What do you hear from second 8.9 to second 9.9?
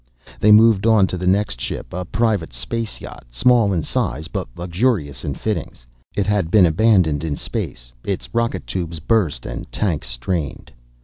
burst and